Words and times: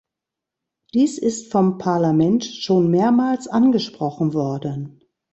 Dies 0.95 1.19
ist 1.19 1.51
vom 1.51 1.77
Parlament 1.77 2.43
schon 2.43 2.89
mehrmals 2.89 3.47
angesprochen 3.47 4.33
worden. 4.33 4.99